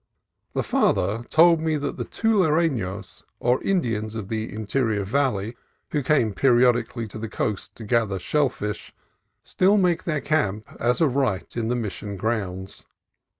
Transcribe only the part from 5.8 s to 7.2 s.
who come periodically to